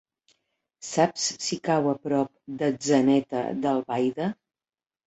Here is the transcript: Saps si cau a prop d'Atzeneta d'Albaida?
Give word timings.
Saps 0.87 1.27
si 1.49 1.59
cau 1.69 1.91
a 1.91 1.95
prop 2.09 2.33
d'Atzeneta 2.63 3.47
d'Albaida? 3.65 4.37